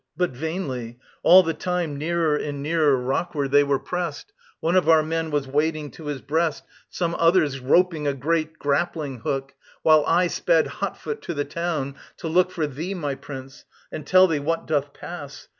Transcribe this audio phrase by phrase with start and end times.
[0.17, 4.33] But vainly; all the time Nearer and nearer rockward they were pressed.
[4.59, 9.19] One of our men was wading to his breast, Some others roping a great grappling
[9.19, 9.53] hook,
[9.83, 14.03] While I sped hot foot to the town, to look For thee, my Prince, and
[14.07, 15.47] tell thee what doth pass.